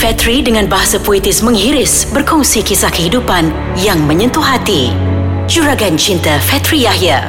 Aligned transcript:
Fetri 0.00 0.40
dengan 0.40 0.64
bahasa 0.64 0.96
puitis 0.96 1.44
menghiris 1.44 2.08
berkongsi 2.08 2.64
kisah 2.64 2.88
kehidupan 2.88 3.52
yang 3.84 4.00
menyentuh 4.08 4.40
hati. 4.40 4.96
Juragan 5.44 6.00
Cinta 6.00 6.40
Fetri 6.40 6.88
Yahya. 6.88 7.28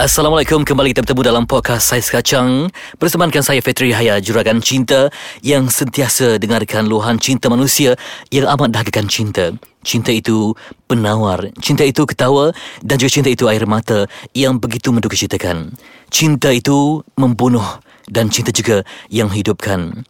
Assalamualaikum 0.00 0.64
kembali 0.64 0.96
kita 0.96 1.04
bertemu 1.04 1.20
dalam 1.28 1.44
podcast 1.44 1.92
Saiz 1.92 2.08
Kacang 2.08 2.72
Bersamakan 2.96 3.44
saya 3.44 3.60
Fetri 3.60 3.92
Yahya 3.92 4.16
Juragan 4.24 4.64
Cinta 4.64 5.12
Yang 5.44 5.84
sentiasa 5.84 6.40
dengarkan 6.40 6.88
luahan 6.88 7.20
cinta 7.20 7.52
manusia 7.52 8.00
Yang 8.32 8.48
amat 8.56 8.72
dahagakan 8.72 9.04
cinta 9.12 9.52
Cinta 9.84 10.16
itu 10.16 10.56
penawar 10.88 11.52
Cinta 11.60 11.84
itu 11.84 12.08
ketawa 12.08 12.56
Dan 12.80 12.96
juga 12.96 13.20
cinta 13.20 13.28
itu 13.28 13.44
air 13.52 13.68
mata 13.68 14.08
Yang 14.32 14.64
begitu 14.64 14.88
menduga 14.88 15.12
citakan 15.12 15.76
Cinta 16.08 16.48
itu 16.48 17.04
membunuh 17.20 17.84
Dan 18.06 18.32
cinta 18.32 18.54
juga 18.54 18.86
yang 19.12 19.28
hidupkan 19.28 20.06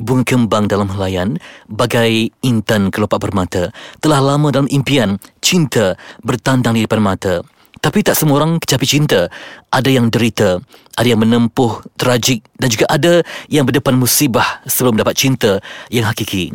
Bunga 0.00 0.26
kembang 0.26 0.66
dalam 0.66 0.90
helaian 0.90 1.38
Bagai 1.70 2.32
intan 2.42 2.90
kelopak 2.90 3.22
bermata 3.22 3.70
Telah 4.02 4.20
lama 4.20 4.50
dalam 4.50 4.70
impian 4.70 5.20
Cinta 5.38 5.94
bertandang 6.24 6.74
di 6.78 6.82
depan 6.86 7.02
mata 7.02 7.44
tapi 7.84 8.00
tak 8.00 8.16
semua 8.16 8.40
orang 8.40 8.56
kecapi 8.56 8.88
cinta. 8.88 9.28
Ada 9.68 9.92
yang 9.92 10.08
derita, 10.08 10.56
ada 10.96 11.04
yang 11.04 11.20
menempuh 11.20 11.84
tragik 12.00 12.40
dan 12.56 12.72
juga 12.72 12.88
ada 12.88 13.20
yang 13.52 13.68
berdepan 13.68 13.92
musibah 14.00 14.64
sebelum 14.64 14.96
dapat 14.96 15.12
cinta 15.20 15.60
yang 15.92 16.08
hakiki. 16.08 16.48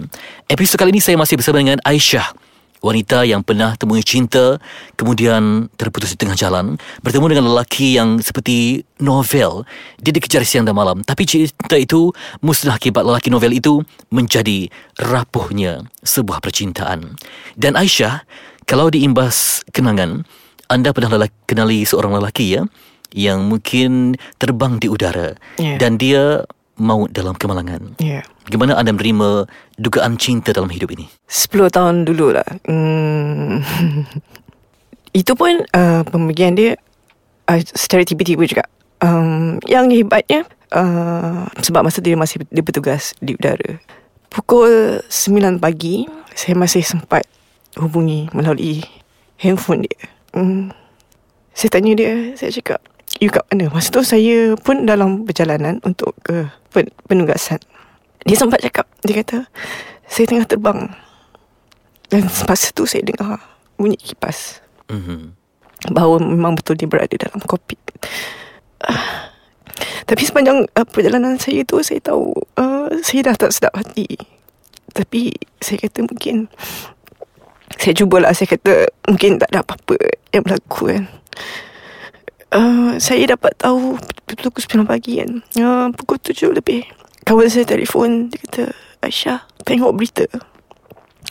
Episod 0.50 0.82
kali 0.82 0.90
ini 0.90 0.98
saya 0.98 1.22
masih 1.22 1.38
bersama 1.38 1.62
dengan 1.62 1.78
Aisyah. 1.86 2.34
Wanita 2.80 3.28
yang 3.28 3.44
pernah 3.44 3.76
temui 3.76 4.00
cinta 4.04 4.56
Kemudian 4.96 5.68
terputus 5.76 6.16
di 6.16 6.18
tengah 6.20 6.36
jalan 6.40 6.80
Bertemu 7.04 7.26
dengan 7.36 7.46
lelaki 7.52 8.00
yang 8.00 8.24
seperti 8.24 8.88
novel. 9.04 9.68
Dia 10.00 10.12
dikejar 10.16 10.44
siang 10.48 10.64
dan 10.64 10.76
malam. 10.76 11.04
Tapi 11.04 11.24
cinta 11.28 11.76
itu 11.76 12.12
musnah 12.40 12.80
akibat 12.80 13.04
lelaki 13.04 13.28
novel 13.28 13.56
itu 13.56 13.84
Menjadi 14.12 14.72
rapuhnya 15.00 15.88
sebuah 16.04 16.40
percintaan. 16.40 17.20
Dan 17.60 17.76
Aisyah 17.76 18.24
Kalau 18.64 18.88
diimbas 18.88 19.64
kenangan 19.76 20.24
anda 20.70 20.94
pernah 20.94 21.18
lelaki, 21.18 21.34
kenali 21.50 21.82
seorang 21.82 22.14
lelaki 22.22 22.54
ya 22.54 22.62
yang 23.10 23.50
mungkin 23.50 24.22
terbang 24.38 24.78
di 24.78 24.86
udara. 24.86 25.34
Ya. 25.58 25.82
dan 25.82 25.98
dia 25.98 26.46
maut 26.80 27.12
dalam 27.12 27.36
kemalangan. 27.36 28.00
Ya. 28.00 28.24
Bagaimana 28.48 28.80
anda 28.80 28.96
menerima 28.96 29.46
dugaan 29.78 30.18
cinta 30.18 30.56
dalam 30.56 30.72
hidup 30.72 30.90
ini? 30.96 31.06
10 31.28 31.70
tahun 31.70 31.96
dulu 32.08 32.34
lah. 32.34 32.48
Hmm. 32.66 33.62
Itu 35.20 35.36
pun 35.36 35.62
uh, 35.76 36.02
pembagian 36.08 36.56
dia 36.56 36.80
uh, 37.52 37.60
secara 37.76 38.08
tiba-tiba 38.08 38.48
juga. 38.48 38.64
Um, 39.00 39.60
yang 39.64 39.88
hebatnya 39.92 40.44
uh, 40.76 41.48
sebab 41.64 41.88
masa 41.88 42.04
dia 42.04 42.20
masih 42.20 42.44
dia 42.50 42.64
bertugas 42.64 43.16
di 43.20 43.36
udara. 43.36 43.80
Pukul 44.32 45.04
9 45.06 45.60
pagi 45.60 46.08
saya 46.36 46.56
masih 46.56 46.84
sempat 46.86 47.28
hubungi 47.76 48.32
melalui 48.32 48.84
handphone 49.40 49.86
dia. 49.88 50.00
Hmm. 50.36 50.72
Saya 51.56 51.76
tanya 51.76 51.92
dia, 51.98 52.14
saya 52.40 52.56
cakap, 52.56 52.80
you 53.20 53.30
kat 53.32 53.44
mana? 53.52 53.68
Masa 53.72 53.92
tu 53.92 54.02
saya 54.04 54.56
pun 54.56 54.88
dalam 54.88 55.28
perjalanan 55.28 55.84
untuk 55.84 56.16
ke 56.24 56.48
pen- 56.72 56.96
penugasan. 57.08 57.60
Dia 58.28 58.36
sempat 58.36 58.64
cakap, 58.64 58.88
dia 59.04 59.24
kata, 59.24 59.48
saya 60.08 60.26
tengah 60.28 60.48
terbang. 60.48 60.92
Dan 62.10 62.26
masa 62.28 62.74
tu 62.74 62.84
saya 62.90 63.06
dengar 63.06 63.40
bunyi 63.78 63.96
kipas. 63.96 64.60
Mm-hmm. 64.90 65.38
Bahawa 65.96 66.20
memang 66.20 66.60
betul 66.60 66.76
dia 66.76 66.90
berada 66.90 67.16
dalam 67.16 67.40
kokpit. 67.44 67.80
Ah. 68.84 69.32
Tapi 70.04 70.26
sepanjang 70.26 70.66
uh, 70.66 70.88
perjalanan 70.90 71.38
saya 71.40 71.62
tu, 71.64 71.80
saya 71.86 72.02
tahu 72.02 72.34
uh, 72.58 72.90
saya 73.06 73.32
dah 73.32 73.36
tak 73.38 73.54
sedap 73.54 73.74
hati. 73.78 74.20
Tapi 74.92 75.32
saya 75.62 75.86
kata 75.86 76.04
mungkin 76.04 76.50
saya 77.78 77.94
cubalah 77.96 78.34
saya 78.34 78.58
kata 78.58 78.90
mungkin 79.08 79.38
tak 79.40 79.54
ada 79.54 79.62
apa-apa 79.62 79.96
yang 80.34 80.44
berlaku 80.44 80.82
kan. 80.90 81.04
Uh, 82.50 82.98
saya 82.98 83.30
dapat 83.30 83.54
tahu 83.62 84.02
pukul 84.26 84.82
9 84.82 84.90
pagi 84.90 85.22
kan. 85.22 85.46
Uh, 85.54 85.88
pukul 85.94 86.18
7 86.18 86.50
lebih. 86.58 86.82
Kawan 87.22 87.46
saya 87.46 87.62
telefon 87.62 88.34
dia 88.34 88.42
kata 88.42 88.64
Aisyah 89.06 89.46
tengok 89.70 89.94
berita. 89.94 90.26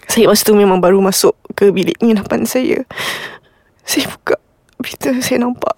Saya 0.06 0.30
masa 0.30 0.46
tu 0.46 0.54
memang 0.54 0.78
baru 0.78 1.02
masuk 1.02 1.34
ke 1.58 1.74
bilik 1.74 1.98
penginapan 1.98 2.46
saya. 2.46 2.86
Saya 3.82 4.06
buka 4.14 4.38
berita 4.78 5.10
saya 5.18 5.42
nampak 5.42 5.74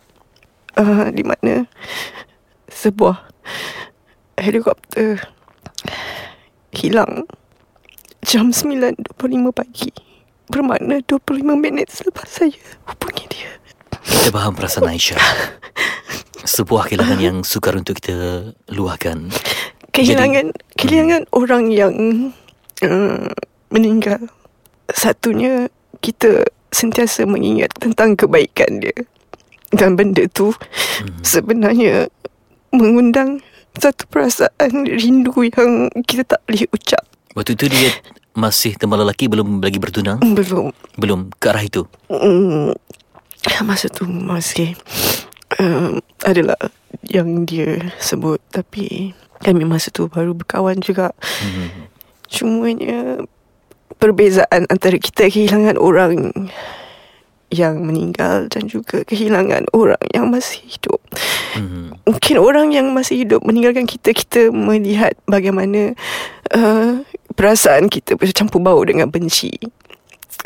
uh, 0.76 1.08
di 1.08 1.24
mana 1.24 1.64
sebuah 2.68 3.24
helikopter 4.36 5.24
hilang 6.76 7.24
jam 8.20 8.52
9.25 8.52 9.16
pagi. 9.56 9.90
Bermakna 10.52 11.00
25 11.08 11.42
minit 11.56 11.88
selepas 11.88 12.28
saya 12.28 12.52
hubungi. 12.92 13.19
Kita 14.20 14.36
faham 14.36 14.52
perasaan 14.52 14.84
Aisyah. 14.84 15.16
Sebuah 16.44 16.92
kehilangan 16.92 17.20
yang 17.24 17.40
sukar 17.40 17.72
untuk 17.72 17.96
kita 17.96 18.52
luahkan. 18.68 19.32
Kehilangan 19.96 20.52
kehilangan 20.76 21.24
orang 21.32 21.72
yang 21.72 21.94
uh, 22.84 23.32
meninggal. 23.72 24.20
Satunya 24.92 25.72
kita 26.04 26.44
sentiasa 26.68 27.24
mengingat 27.24 27.72
tentang 27.80 28.12
kebaikan 28.12 28.84
dia. 28.84 28.92
Dan 29.72 29.96
benda 29.96 30.28
tu 30.28 30.52
sebenarnya 31.24 32.12
mengundang 32.76 33.40
satu 33.80 34.04
perasaan 34.04 34.84
rindu 34.84 35.32
yang 35.48 35.88
kita 36.04 36.28
tak 36.28 36.44
boleh 36.44 36.68
ucap. 36.76 37.08
Waktu 37.32 37.56
itu 37.56 37.72
dia 37.72 37.88
masih 38.36 38.76
tembal 38.76 39.00
lelaki 39.00 39.32
belum 39.32 39.64
lagi 39.64 39.80
bertunang? 39.80 40.20
Belum. 40.20 40.76
Belum 41.00 41.32
ke 41.40 41.48
arah 41.48 41.64
itu. 41.64 41.88
Mm, 42.12 42.76
masa 43.68 43.88
tu 43.88 44.04
masih 44.06 44.76
um, 45.60 46.00
adalah 46.24 46.58
yang 47.06 47.48
dia 47.48 47.92
sebut 47.98 48.38
tapi 48.52 49.16
kami 49.40 49.64
masa 49.64 49.88
tu 49.88 50.06
baru 50.06 50.36
berkawan 50.36 50.78
juga. 50.84 51.16
Hmm. 51.40 51.88
Cumanya 52.28 53.24
perbezaan 53.96 54.68
antara 54.68 55.00
kita 55.00 55.32
kehilangan 55.32 55.80
orang 55.80 56.30
yang 57.50 57.82
meninggal 57.82 58.46
dan 58.46 58.70
juga 58.70 59.02
kehilangan 59.02 59.66
orang 59.74 60.00
yang 60.14 60.30
masih 60.30 60.62
hidup. 60.62 61.02
Hmm. 61.58 61.98
Mungkin 62.06 62.36
orang 62.38 62.70
yang 62.70 62.94
masih 62.94 63.26
hidup 63.26 63.42
meninggalkan 63.42 63.90
kita, 63.90 64.14
kita 64.14 64.54
melihat 64.54 65.18
bagaimana 65.26 65.98
uh, 66.54 67.02
perasaan 67.34 67.90
kita 67.90 68.14
bercampur 68.14 68.62
bau 68.62 68.80
dengan 68.86 69.10
benci. 69.10 69.50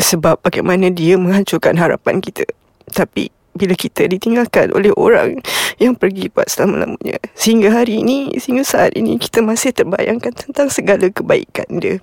Sebab 0.00 0.40
bagaimana 0.40 0.88
dia 0.88 1.20
menghancurkan 1.20 1.76
harapan 1.76 2.24
kita. 2.24 2.48
Tapi 2.90 3.30
bila 3.54 3.78
kita 3.78 4.10
ditinggalkan 4.10 4.74
oleh 4.74 4.90
orang 4.98 5.38
yang 5.78 5.94
pergi 5.94 6.26
buat 6.28 6.50
selama-lamanya. 6.50 7.22
Sehingga 7.38 7.70
hari 7.70 8.02
ini, 8.02 8.34
sehingga 8.36 8.66
saat 8.66 8.98
ini 8.98 9.16
kita 9.16 9.40
masih 9.40 9.70
terbayangkan 9.70 10.34
tentang 10.34 10.68
segala 10.68 11.06
kebaikan 11.08 11.66
dia. 11.78 12.02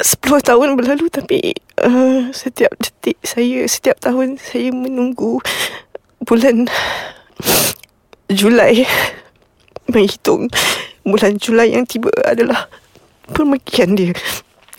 10 0.00 0.16
tahun 0.24 0.80
berlalu 0.80 1.12
tapi 1.12 1.52
uh, 1.84 2.32
setiap 2.32 2.72
detik 2.80 3.20
saya, 3.20 3.68
setiap 3.68 4.00
tahun 4.00 4.40
saya 4.40 4.72
menunggu 4.72 5.38
bulan 6.24 6.66
Julai 8.30 8.86
menghitung 9.90 10.46
bulan 11.02 11.36
Julai 11.36 11.74
yang 11.74 11.84
tiba 11.84 12.08
adalah 12.24 12.70
permakian 13.28 13.92
dia. 13.98 14.14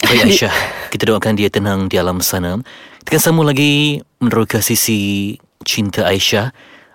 Baik 0.01 0.33
Aisyah, 0.33 0.55
kita 0.91 1.07
doakan 1.07 1.39
dia 1.39 1.47
tenang 1.47 1.87
di 1.87 1.95
alam 1.95 2.19
sana. 2.19 2.59
Kita 2.99 3.15
akan 3.15 3.21
sambung 3.23 3.47
lagi 3.47 4.03
meneroka 4.19 4.59
sisi 4.59 5.33
cinta 5.63 6.03
Aisyah. 6.03 6.51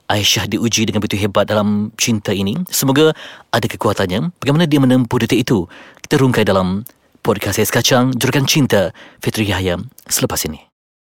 Aisyah 0.06 0.46
diuji 0.46 0.86
dengan 0.86 1.00
begitu 1.00 1.18
hebat 1.18 1.48
dalam 1.48 1.90
cinta 1.96 2.30
ini. 2.30 2.60
Semoga 2.68 3.16
ada 3.50 3.66
kekuatannya. 3.66 4.36
Bagaimana 4.38 4.68
dia 4.68 4.78
menempuh 4.78 5.18
detik 5.24 5.48
itu? 5.48 5.64
Kita 6.04 6.20
rungkai 6.20 6.44
dalam 6.44 6.84
podcast 7.24 7.58
Ais 7.58 7.72
Kacang, 7.74 8.14
Juragan 8.14 8.46
Cinta, 8.46 8.94
Fitri 9.18 9.48
Yahya 9.50 9.80
selepas 10.06 10.38
ini. 10.46 10.62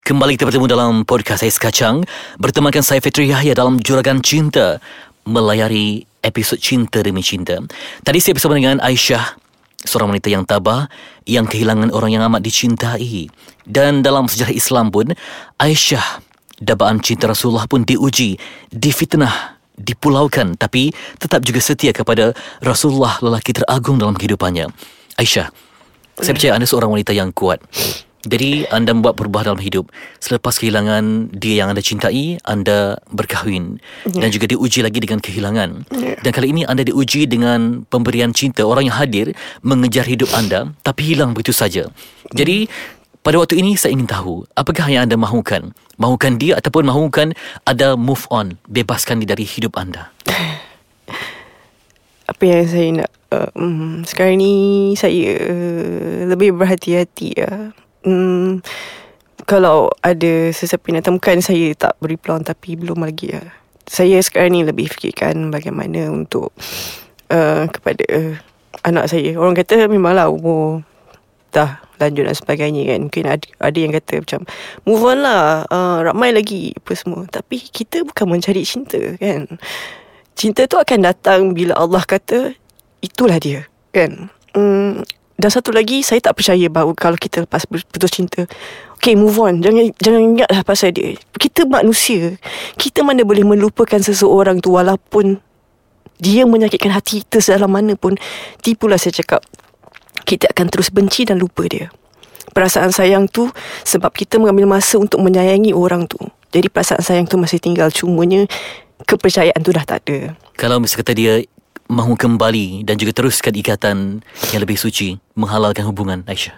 Kembali 0.07 0.39
kita 0.39 0.47
bertemu 0.47 0.71
dalam 0.71 0.93
podcast 1.03 1.43
Ais 1.43 1.59
Kacang 1.59 2.07
Bertemankan 2.39 2.87
saya 2.87 3.03
Fitri 3.03 3.27
Yahya 3.27 3.59
dalam 3.59 3.83
Juragan 3.83 4.23
Cinta 4.23 4.79
Melayari 5.27 6.07
episod 6.23 6.63
Cinta 6.63 7.03
Demi 7.03 7.27
Cinta 7.27 7.59
Tadi 8.07 8.23
saya 8.23 8.39
bersama 8.39 8.55
dengan 8.55 8.79
Aisyah 8.79 9.46
Seorang 9.85 10.17
wanita 10.17 10.33
yang 10.33 10.49
tabah 10.49 10.89
Yang 11.29 11.57
kehilangan 11.57 11.93
orang 11.93 12.17
yang 12.17 12.23
amat 12.31 12.41
dicintai. 12.41 13.29
Dan 13.67 14.01
dalam 14.01 14.31
sejarah 14.31 14.55
Islam 14.55 14.89
pun 14.89 15.13
Aisyah 15.61 16.25
Dabaan 16.57 17.05
cinta 17.05 17.29
Rasulullah 17.29 17.69
pun 17.69 17.85
diuji 17.85 18.41
Difitnah 18.73 19.61
Dipulaukan. 19.77 20.57
Tapi 20.57 20.89
tetap 21.21 21.45
juga 21.45 21.61
setia 21.61 21.93
kepada 21.93 22.33
Rasulullah 22.65 23.21
lelaki 23.21 23.53
teragung 23.53 24.01
dalam 24.01 24.17
kehidupannya. 24.17 24.73
Aisyah 25.21 25.53
Saya 26.17 26.33
percaya 26.33 26.53
anda 26.57 26.65
seorang 26.65 26.97
wanita 26.97 27.13
yang 27.13 27.29
kuat 27.37 27.61
Jadi 28.27 28.67
anda 28.75 28.91
membuat 28.91 29.15
perubahan 29.15 29.55
dalam 29.55 29.63
hidup. 29.63 29.87
Selepas 30.19 30.59
kehilangan 30.59 31.31
dia 31.31 31.63
yang 31.63 31.71
anda 31.71 31.81
cintai 31.81 32.43
Anda 32.43 32.99
berkahwin. 33.15 33.79
Dan 34.03 34.29
juga 34.35 34.51
diuji 34.51 34.83
lagi 34.83 34.99
dengan 34.99 35.23
kehilangan. 35.23 35.87
Dan 35.95 36.31
kali 36.35 36.51
ini 36.51 36.67
anda 36.67 36.83
diuji 36.83 37.31
dengan 37.31 37.87
pemberian 37.87 38.35
cinta. 38.35 38.67
Orang 38.67 38.91
yang 38.91 38.99
hadir 38.99 39.31
mengejar 39.63 40.05
hidup 40.05 40.27
anda 40.35 40.75
Tapi 40.83 41.15
hilang 41.15 41.33
begitu 41.33 41.55
saja. 41.55 41.87
Jadi 42.35 42.67
pada 43.23 43.43
waktu 43.43 43.59
ini 43.59 43.75
saya 43.75 43.91
ingin 43.91 44.07
tahu 44.07 44.47
Apakah 44.55 44.87
yang 44.87 45.11
anda 45.11 45.19
mahukan? 45.19 45.75
Mahukan 45.99 46.39
dia 46.39 46.63
ataupun 46.63 46.87
mahukan 46.87 47.35
Ada 47.67 47.99
move 47.99 48.23
on 48.31 48.55
Bebaskan 48.71 49.19
dia 49.19 49.35
dari 49.35 49.43
hidup 49.43 49.75
anda? 49.75 50.15
Apa 52.31 52.43
yang 52.47 52.63
saya 52.71 52.89
nak 53.03 53.11
uh, 53.35 53.51
um, 53.59 54.07
Sekarang 54.07 54.39
ni 54.39 54.95
Saya 54.95 55.43
uh, 55.43 56.31
Lebih 56.31 56.55
berhati-hati 56.55 57.29
ya. 57.35 57.75
Um, 58.07 58.63
Kalau 59.45 59.91
ada 60.01 60.55
Sesiapa 60.55 60.89
yang 60.89 61.05
temukan 61.05 61.37
Saya 61.43 61.75
tak 61.77 61.99
beri 61.99 62.17
peluang 62.17 62.47
Tapi 62.47 62.79
belum 62.79 63.03
lagi 63.03 63.35
ya. 63.35 63.43
Saya 63.85 64.23
sekarang 64.23 64.57
ni 64.57 64.63
Lebih 64.63 64.89
fikirkan 64.89 65.51
Bagaimana 65.51 66.09
untuk 66.09 66.55
uh, 67.29 67.67
Kepada 67.69 68.05
uh, 68.15 68.35
Anak 68.87 69.11
saya. 69.11 69.35
Orang 69.37 69.59
kata 69.59 69.91
Memanglah 69.91 70.31
umur 70.31 70.87
Dah 71.51 71.83
lanjut 71.97 72.29
dan 72.29 72.37
sebagainya 72.37 72.83
kan. 72.93 72.99
Mungkin 73.09 73.25
ada, 73.25 73.47
ada 73.65 73.79
yang 73.81 73.93
kata 73.93 74.21
macam 74.21 74.41
Move 74.85 75.05
on 75.05 75.19
lah 75.25 75.65
uh, 75.69 75.99
Ramai 76.07 76.31
lagi 76.31 76.73
Apa 76.79 76.93
semua. 76.95 77.27
Tapi 77.27 77.59
kita 77.61 78.07
bukan 78.07 78.27
mencari 78.39 78.63
cinta 78.63 79.01
kan. 79.19 79.51
Cinta 80.37 80.69
tu 80.69 80.77
akan 80.77 81.01
datang 81.01 81.57
Bila 81.57 81.75
Allah 81.77 82.05
kata 82.05 82.55
Itulah 83.01 83.41
dia 83.41 83.65
Kan. 83.93 84.29
Hmm, 84.53 85.05
Dan 85.37 85.53
satu 85.53 85.73
lagi 85.73 86.01
Saya 86.01 86.21
tak 86.25 86.41
percaya 86.41 86.67
bahawa 86.73 86.97
Kalau 86.97 87.21
kita 87.21 87.45
lepas 87.45 87.69
putus 87.69 88.13
cinta 88.13 88.49
Okay 88.97 89.15
move 89.15 89.37
on 89.37 89.61
Jangan 89.61 89.93
jangan 90.01 90.21
ingatlah 90.25 90.61
pasal 90.65 90.97
dia 90.97 91.17
Kita 91.37 91.69
manusia 91.69 92.41
Kita 92.81 93.05
mana 93.05 93.23
boleh 93.23 93.45
melupakan 93.45 94.01
seseorang 94.01 94.65
tu 94.65 94.73
Walaupun 94.73 95.39
Dia 96.17 96.49
menyakitkan 96.49 96.97
hati 96.97 97.21
kita 97.25 97.45
Sedalam 97.45 97.69
mana 97.69 97.93
pun 97.95 98.17
Tipulah 98.65 98.97
saya 98.97 99.21
cakap 99.21 99.45
kita 100.27 100.51
akan 100.51 100.67
terus 100.69 100.91
benci 100.91 101.23
dan 101.23 101.39
lupa 101.39 101.63
dia. 101.71 101.87
Perasaan 102.51 102.91
sayang 102.91 103.31
tu 103.31 103.47
sebab 103.87 104.11
kita 104.11 104.43
mengambil 104.43 104.67
masa 104.67 104.99
untuk 104.99 105.23
menyayangi 105.23 105.71
orang 105.71 106.11
tu. 106.11 106.19
Jadi 106.51 106.67
perasaan 106.67 107.05
sayang 107.05 107.27
tu 107.31 107.39
masih 107.39 107.63
tinggal 107.63 107.95
cumanya 107.95 108.49
kepercayaan 109.07 109.61
tu 109.63 109.71
dah 109.71 109.87
tak 109.87 110.03
ada. 110.09 110.35
Kalau 110.59 110.83
misalnya 110.83 111.07
kata 111.07 111.13
dia 111.15 111.33
mahu 111.87 112.19
kembali 112.19 112.83
dan 112.83 112.99
juga 112.99 113.15
teruskan 113.15 113.55
ikatan 113.55 114.21
yang 114.51 114.61
lebih 114.63 114.79
suci, 114.79 115.19
menghalalkan 115.39 115.87
hubungan 115.87 116.27
Aisyah. 116.27 116.55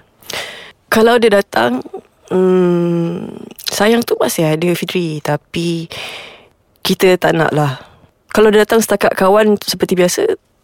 Kalau 0.89 1.21
dia 1.21 1.41
datang, 1.41 1.85
hmm, 2.33 3.45
sayang 3.69 4.05
tu 4.05 4.17
masih 4.17 4.57
ada 4.57 4.69
Fitri. 4.73 5.21
Tapi 5.21 5.89
kita 6.81 7.21
tak 7.21 7.37
nak 7.37 7.53
lah. 7.53 7.81
Kalau 8.33 8.49
dia 8.53 8.65
datang 8.65 8.81
setakat 8.81 9.13
kawan 9.17 9.57
seperti 9.61 9.97
biasa, 9.97 10.23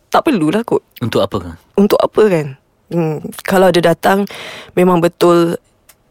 tak 0.09 0.25
perlulah 0.25 0.65
kot. 0.65 0.85
Untuk 1.01 1.21
apa? 1.21 1.61
Untuk 1.77 2.01
apa 2.01 2.23
kan? 2.29 2.47
Hmm, 2.93 3.25
kalau 3.45 3.69
dia 3.73 3.85
datang, 3.85 4.29
memang 4.77 5.01
betul 5.01 5.59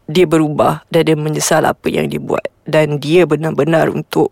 dia 0.04 0.28
berubah 0.28 0.84
dan 0.92 1.08
dia 1.08 1.16
menyesal 1.16 1.64
apa 1.64 1.88
yang 1.88 2.10
dia 2.10 2.20
buat. 2.20 2.44
Dan 2.68 3.00
dia 3.00 3.24
benar-benar 3.24 3.88
untuk 3.90 4.30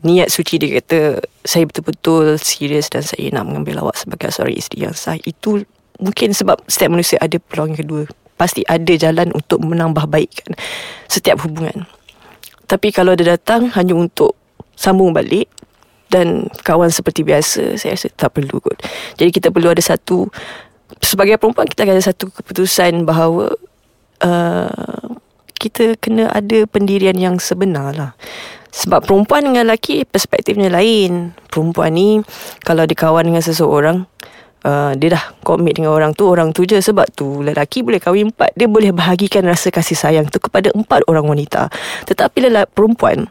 niat 0.00 0.32
suci 0.32 0.56
dia 0.56 0.80
kata 0.80 1.20
saya 1.44 1.68
betul-betul 1.68 2.40
serius 2.40 2.88
dan 2.88 3.04
saya 3.04 3.28
nak 3.32 3.48
mengambil 3.48 3.84
awak 3.84 4.00
sebagai 4.00 4.32
seorang 4.32 4.56
isteri 4.56 4.88
yang 4.88 4.96
sah. 4.96 5.16
Itu 5.20 5.64
mungkin 6.00 6.32
sebab 6.32 6.64
setiap 6.64 6.90
manusia 6.96 7.20
ada 7.20 7.36
peluang 7.36 7.76
yang 7.76 7.80
kedua. 7.84 8.02
Pasti 8.40 8.64
ada 8.64 8.92
jalan 8.96 9.36
untuk 9.36 9.60
menambah 9.60 10.08
baikkan 10.08 10.56
setiap 11.04 11.44
hubungan. 11.44 11.84
Tapi 12.64 12.88
kalau 12.94 13.12
dia 13.12 13.36
datang 13.36 13.68
hanya 13.76 13.92
untuk 13.92 14.32
sambung 14.78 15.12
balik 15.12 15.50
dan 16.08 16.48
kawan 16.64 16.88
seperti 16.88 17.20
biasa 17.22 17.76
saya 17.76 17.94
rasa 17.94 18.08
tak 18.16 18.40
perlu 18.40 18.58
kot. 18.64 18.80
Jadi 19.20 19.30
kita 19.30 19.52
perlu 19.52 19.68
ada 19.68 19.84
satu 19.84 20.32
sebagai 21.04 21.36
perempuan 21.36 21.68
kita 21.68 21.84
ada 21.84 22.00
satu 22.00 22.32
keputusan 22.32 23.04
bahawa 23.04 23.52
uh, 24.24 25.06
kita 25.60 26.00
kena 26.00 26.32
ada 26.32 26.64
pendirian 26.64 27.14
yang 27.20 27.36
sebenar 27.36 27.92
lah 27.92 28.12
sebab 28.70 29.02
perempuan 29.02 29.42
dengan 29.42 29.66
lelaki 29.66 30.06
perspektifnya 30.06 30.70
lain. 30.70 31.34
Perempuan 31.50 31.90
ni 31.94 32.22
kalau 32.62 32.86
dia 32.86 32.94
kawan 32.94 33.26
dengan 33.26 33.42
seseorang, 33.42 34.06
uh, 34.62 34.94
dia 34.94 35.18
dah 35.18 35.24
komit 35.42 35.74
dengan 35.74 35.90
orang 35.90 36.14
tu, 36.14 36.30
orang 36.30 36.54
tu 36.54 36.62
je. 36.62 36.78
Sebab 36.78 37.10
tu 37.12 37.42
lelaki 37.42 37.82
boleh 37.82 37.98
kahwin 37.98 38.30
empat. 38.30 38.54
Dia 38.54 38.70
boleh 38.70 38.94
bahagikan 38.94 39.42
rasa 39.42 39.74
kasih 39.74 39.98
sayang 39.98 40.26
tu 40.30 40.38
kepada 40.38 40.70
empat 40.70 41.02
orang 41.10 41.26
wanita. 41.26 41.66
Tetapi 42.06 42.46
lelaki 42.46 42.70
perempuan, 42.70 43.26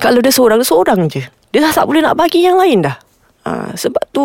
kalau 0.00 0.24
dia 0.24 0.32
seorang, 0.32 0.56
dia 0.58 0.68
seorang 0.68 1.00
je. 1.12 1.22
Dia 1.52 1.60
dah 1.60 1.72
tak 1.76 1.84
boleh 1.84 2.00
nak 2.00 2.16
bagi 2.16 2.40
yang 2.40 2.56
lain 2.56 2.88
dah. 2.88 2.96
Uh, 3.40 3.72
sebab 3.72 4.04
tu 4.12 4.20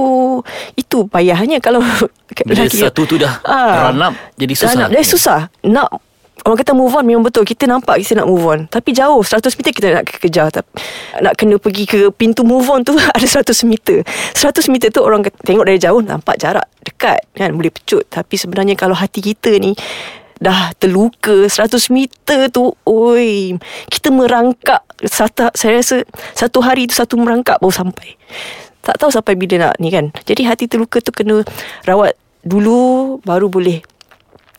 Itu 0.75 1.07
payahnya 1.07 1.63
Kalau 1.63 1.79
Bila 2.43 2.67
lelaki, 2.67 2.83
satu 2.83 3.07
tu 3.07 3.15
dah 3.15 3.39
uh, 3.47 3.87
Run 3.87 4.03
up 4.03 4.13
Jadi 4.35 4.51
susah 4.59 4.75
up, 4.75 4.91
Jadi 4.91 5.07
susah 5.07 5.39
Nak 5.71 5.87
Orang 6.45 6.61
kata 6.61 6.77
move 6.77 6.93
on 6.93 7.01
memang 7.09 7.25
betul. 7.25 7.41
Kita 7.41 7.65
nampak 7.65 7.97
kita 8.05 8.21
nak 8.21 8.29
move 8.29 8.45
on. 8.45 8.59
Tapi 8.69 8.93
jauh 8.93 9.25
100 9.25 9.49
meter 9.57 9.71
kita 9.73 9.87
nak 9.97 10.05
kejar. 10.05 10.53
Nak 11.17 11.33
kena 11.33 11.57
pergi 11.57 11.89
ke 11.89 12.13
pintu 12.13 12.45
move 12.45 12.69
on 12.69 12.85
tu 12.85 12.93
Ada 13.17 13.41
100 13.41 13.65
meter. 13.65 14.05
100 14.05 14.69
meter 14.69 14.93
tu 14.93 15.01
orang 15.01 15.25
tengok 15.25 15.65
dari 15.65 15.81
jauh 15.81 16.05
Nampak 16.05 16.37
jarak 16.37 16.69
dekat 16.85 17.17
kan? 17.33 17.49
Boleh 17.57 17.73
pecut. 17.73 18.05
Tapi 18.13 18.37
sebenarnya 18.37 18.77
kalau 18.77 18.93
hati 18.93 19.25
kita 19.25 19.57
ni 19.57 19.73
Dah 20.37 20.69
terluka 20.77 21.49
100 21.49 21.73
meter 21.89 22.53
tu 22.53 22.77
Oi. 22.85 23.57
Kita 23.89 24.13
merangkak 24.13 24.85
satu, 25.01 25.49
Saya 25.57 25.81
rasa 25.81 26.05
Satu 26.37 26.61
hari 26.61 26.85
tu 26.85 26.93
satu 26.93 27.17
merangkak 27.17 27.57
baru 27.57 27.73
sampai. 27.73 28.21
Tak 28.85 29.01
tahu 29.01 29.09
sampai 29.09 29.33
bila 29.33 29.57
nak 29.57 29.81
ni 29.81 29.89
kan? 29.89 30.13
Jadi 30.29 30.45
hati 30.45 30.69
terluka 30.69 31.01
tu 31.01 31.09
kena 31.09 31.41
Rawat 31.89 32.13
dulu 32.45 33.17
Baru 33.25 33.49
boleh 33.49 33.81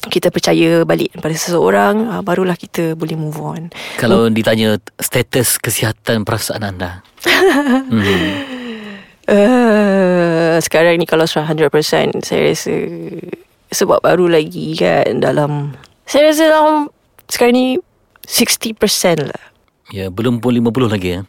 kita 0.06 0.30
percaya 0.30 0.86
balik 0.86 1.14
pada 1.18 1.34
seseorang 1.34 2.08
uh, 2.10 2.22
barulah 2.22 2.54
kita 2.54 2.94
boleh 2.94 3.18
move 3.18 3.38
on 3.38 3.62
kalau 3.98 4.26
hmm. 4.26 4.34
ditanya 4.34 4.68
status 4.98 5.58
kesihatan 5.58 6.22
perasaan 6.22 6.62
anda 6.62 7.02
hmm. 7.92 8.28
uh, 9.30 10.56
sekarang 10.62 10.98
ni 10.98 11.06
kalau 11.06 11.26
100% 11.26 11.70
saya 12.22 12.40
rasa 12.50 12.74
sebab 13.70 13.98
baru 14.00 14.30
lagi 14.30 14.78
kan 14.78 15.18
dalam 15.18 15.74
saya 16.06 16.30
rasa 16.30 16.44
dalam 16.46 16.88
sekarang 17.26 17.54
ni 17.54 17.66
60% 18.26 19.26
lah 19.26 19.44
ya 19.90 20.10
belum 20.10 20.38
pun 20.42 20.54
50 20.54 20.94
lagi 20.94 21.08
ya 21.18 21.20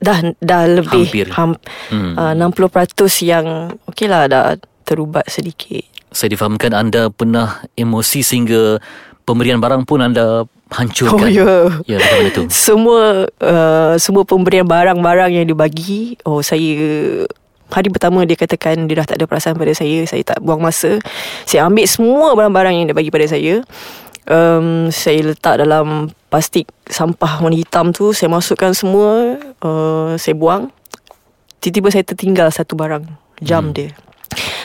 dah 0.00 0.32
dah 0.40 0.64
lebih 0.64 1.04
hampir 1.04 1.28
ham, 1.36 1.52
hmm. 1.92 2.16
uh, 2.16 2.32
60% 2.32 3.28
yang 3.28 3.76
okey 3.92 4.08
lah 4.08 4.24
dah 4.28 4.56
terubat 4.88 5.28
sedikit 5.28 5.84
saya 6.10 6.34
difahamkan 6.34 6.74
anda 6.74 7.10
pernah 7.10 7.62
emosi 7.78 8.20
sehingga 8.22 8.82
pemberian 9.24 9.62
barang 9.62 9.86
pun 9.86 10.02
anda 10.02 10.44
hancurkan. 10.70 11.26
Oh 11.26 11.30
ya. 11.30 11.52
Ya, 11.86 11.98
itu? 12.22 12.46
Semua 12.52 13.26
uh, 13.42 13.94
semua 13.98 14.22
pemberian 14.22 14.66
barang-barang 14.66 15.34
yang 15.34 15.46
dibagi, 15.46 16.18
oh 16.26 16.42
saya 16.42 17.26
hari 17.70 17.88
pertama 17.90 18.26
dia 18.26 18.34
katakan 18.34 18.90
dia 18.90 18.98
dah 19.02 19.06
tak 19.06 19.16
ada 19.22 19.26
perasaan 19.30 19.54
pada 19.54 19.70
saya, 19.74 20.02
saya 20.06 20.22
tak 20.26 20.42
buang 20.42 20.62
masa. 20.62 20.98
Saya 21.46 21.66
ambil 21.70 21.86
semua 21.86 22.34
barang-barang 22.34 22.74
yang 22.74 22.86
dia 22.90 22.96
bagi 22.96 23.10
pada 23.14 23.26
saya. 23.30 23.62
Um, 24.30 24.94
saya 24.94 25.34
letak 25.34 25.58
dalam 25.58 26.14
plastik 26.30 26.70
sampah 26.86 27.42
warna 27.42 27.58
hitam 27.58 27.90
tu, 27.90 28.14
saya 28.14 28.30
masukkan 28.30 28.70
semua, 28.70 29.38
uh, 29.62 30.14
saya 30.14 30.38
buang. 30.38 30.70
Tiba-tiba 31.58 31.88
saya 31.90 32.04
tertinggal 32.06 32.48
satu 32.54 32.78
barang, 32.78 33.10
jam 33.42 33.70
hmm. 33.70 33.74
dia. 33.74 33.90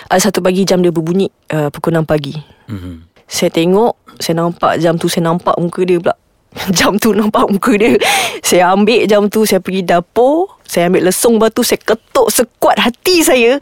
Ada 0.09 0.29
satu 0.29 0.39
pagi 0.41 0.61
jam 0.63 0.81
dia 0.85 0.93
berbunyi 0.93 1.29
uh, 1.49 1.73
Pukul 1.73 1.97
6 1.97 2.05
pagi. 2.05 2.35
Mm-hmm. 2.69 2.95
Saya 3.25 3.49
tengok 3.49 3.93
Saya 4.21 4.45
nampak 4.45 4.77
jam 4.77 5.01
tu 5.01 5.09
Saya 5.09 5.33
nampak 5.33 5.57
muka 5.57 5.81
dia 5.81 5.97
pula. 5.97 6.15
Jam 6.77 6.95
tu 6.95 7.11
nampak 7.11 7.51
muka 7.51 7.75
dia. 7.75 7.99
Saya 8.39 8.71
ambil 8.71 9.03
jam 9.11 9.27
tu 9.27 9.43
Saya 9.43 9.59
pergi 9.59 9.83
dapur 9.83 10.55
Saya 10.63 10.87
ambil 10.87 11.11
lesung 11.11 11.35
batu 11.35 11.67
Saya 11.67 11.81
ketuk 11.83 12.31
sekuat 12.31 12.79
hati 12.79 13.25
saya. 13.27 13.59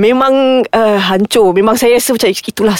Memang 0.00 0.64
uh, 0.72 0.98
hancur. 0.98 1.52
Memang 1.52 1.76
saya 1.76 2.00
rasa 2.00 2.16
macam 2.16 2.32
Itulah 2.32 2.78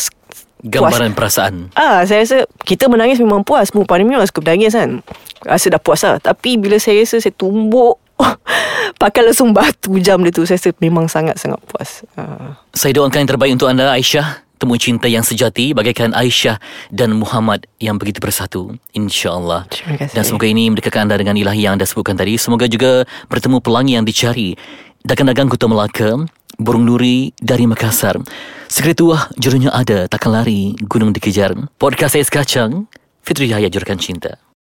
Gambaran 0.65 1.13
puas. 1.13 1.19
perasaan. 1.19 1.55
Ah, 1.77 2.09
Saya 2.09 2.25
rasa 2.25 2.39
Kita 2.65 2.89
menangis 2.89 3.21
memang 3.21 3.45
puas. 3.45 3.69
Perempuan 3.69 4.01
ni 4.01 4.09
memang 4.09 4.25
suka 4.25 4.41
menangis 4.41 4.73
kan. 4.73 5.05
Rasa 5.45 5.67
dah 5.77 5.83
puas 5.83 6.01
lah. 6.09 6.17
Tapi 6.17 6.57
bila 6.57 6.81
saya 6.81 7.05
rasa 7.05 7.21
Saya 7.21 7.37
tumbuk 7.37 8.00
Pakai 9.03 9.25
langsung 9.25 9.57
batu 9.57 9.97
jam 10.03 10.21
dia 10.21 10.33
tu. 10.35 10.45
Saya 10.45 10.61
rasa 10.61 10.77
memang 10.79 11.09
sangat-sangat 11.09 11.61
puas. 11.65 12.05
Uh. 12.15 12.53
Saya 12.77 12.97
doakan 12.97 13.25
yang 13.25 13.31
terbaik 13.31 13.53
untuk 13.57 13.69
anda 13.71 13.91
Aisyah. 13.93 14.45
Temu 14.61 14.77
cinta 14.77 15.09
yang 15.09 15.25
sejati. 15.25 15.73
Bagaikan 15.73 16.13
Aisyah 16.13 16.61
dan 16.93 17.17
Muhammad 17.17 17.65
Yang 17.81 17.97
begitu 18.05 18.19
bersatu. 18.21 18.63
InsyaAllah. 18.93 19.65
Terima 19.73 19.97
kasih. 19.97 20.13
Dan 20.13 20.23
semoga 20.29 20.47
ini 20.53 20.69
mendekatkan 20.69 21.09
anda 21.09 21.17
Dengan 21.17 21.37
ilahi 21.41 21.65
yang 21.65 21.81
anda 21.81 21.89
sebutkan 21.89 22.21
tadi. 22.21 22.37
Semoga 22.37 22.69
juga 22.69 23.09
bertemu 23.33 23.57
pelangi 23.65 23.97
yang 23.97 24.05
dicari. 24.05 24.53
Dagang-dagang 25.01 25.49
Kuta 25.49 25.65
Melaka 25.65 26.29
Burung 26.61 26.85
Nuri 26.85 27.33
dari 27.41 27.65
Makassar. 27.65 28.21
Segera 28.69 28.93
tuah 28.93 29.23
jurunya 29.41 29.73
ada. 29.73 30.05
Takkan 30.05 30.37
lari 30.37 30.77
Gunung 30.77 31.17
dikejar. 31.17 31.57
Podcast 31.81 32.21
saya 32.21 32.25
sekacang 32.29 32.85
Fitri 33.25 33.49
Yahya 33.49 33.73
Juragan 33.73 33.97
Cinta. 33.97 34.50